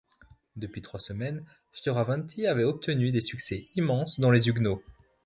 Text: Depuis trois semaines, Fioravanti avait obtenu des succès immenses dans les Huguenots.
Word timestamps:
Depuis 0.55 0.81
trois 0.81 0.99
semaines, 0.99 1.45
Fioravanti 1.73 2.47
avait 2.47 2.63
obtenu 2.63 3.11
des 3.11 3.21
succès 3.21 3.67
immenses 3.75 4.19
dans 4.19 4.31
les 4.31 4.47
Huguenots. 4.49 4.81